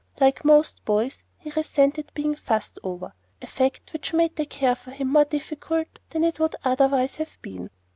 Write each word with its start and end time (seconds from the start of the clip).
Like 0.19 0.43
most 0.43 0.83
boys, 0.83 1.21
he 1.37 1.51
resented 1.51 2.09
being 2.15 2.33
"fussed 2.33 2.79
over," 2.81 3.13
a 3.39 3.45
fact 3.45 3.93
which 3.93 4.13
made 4.13 4.35
the 4.35 4.47
care 4.47 4.71
of 4.71 4.83
him 4.85 5.09
more 5.11 5.25
difficult 5.25 5.99
than 6.09 6.23
it 6.23 6.39
would 6.39 6.55
otherwise 6.65 7.17
have 7.17 7.37
been. 7.43 7.69